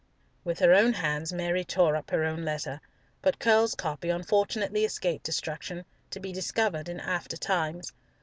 [0.43, 2.81] With her own hands Mary tore up her own letter,
[3.21, 7.93] but Curll's copy unfortunately escaped destruction, to be discovered in after times.